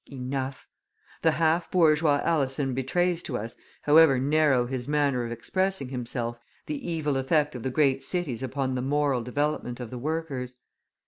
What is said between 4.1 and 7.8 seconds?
narrow his manner of expressing himself, the evil effect of the